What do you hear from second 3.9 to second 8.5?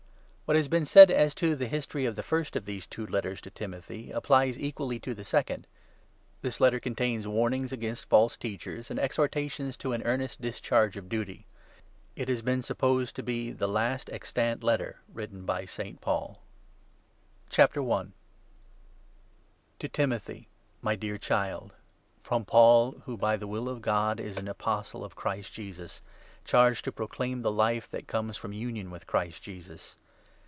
applies equally to the second. This Letter contains warnings against false